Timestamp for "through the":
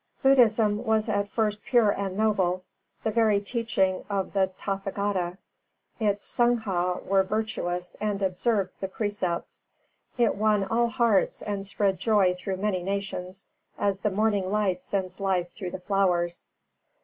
15.51-15.77